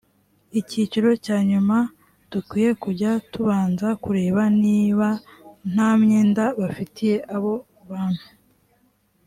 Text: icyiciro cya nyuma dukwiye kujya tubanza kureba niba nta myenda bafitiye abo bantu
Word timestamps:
icyiciro 0.59 1.09
cya 1.25 1.37
nyuma 1.49 1.77
dukwiye 2.31 2.71
kujya 2.83 3.11
tubanza 3.31 3.87
kureba 4.03 4.41
niba 4.63 5.07
nta 5.73 5.89
myenda 6.01 6.43
bafitiye 6.59 7.15
abo 7.35 7.53
bantu 7.91 8.25